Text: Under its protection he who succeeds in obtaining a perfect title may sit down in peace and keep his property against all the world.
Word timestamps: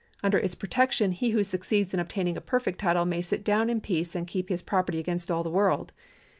Under 0.23 0.39
its 0.39 0.55
protection 0.55 1.11
he 1.11 1.29
who 1.29 1.43
succeeds 1.43 1.93
in 1.93 1.99
obtaining 1.99 2.35
a 2.35 2.41
perfect 2.41 2.79
title 2.79 3.05
may 3.05 3.21
sit 3.21 3.43
down 3.43 3.69
in 3.69 3.79
peace 3.79 4.15
and 4.15 4.25
keep 4.25 4.49
his 4.49 4.63
property 4.63 4.97
against 4.97 5.29
all 5.29 5.43
the 5.43 5.51
world. 5.51 5.93